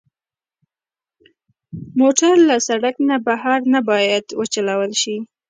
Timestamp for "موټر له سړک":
1.99-2.95